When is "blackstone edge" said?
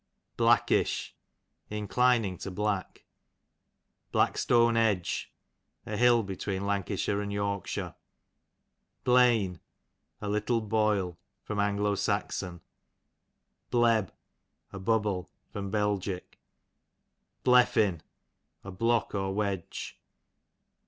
4.11-5.31